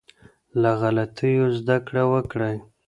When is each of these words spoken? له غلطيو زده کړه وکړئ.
له 0.61 0.71
غلطيو 0.81 1.45
زده 1.57 1.77
کړه 1.87 2.03
وکړئ. 2.13 2.55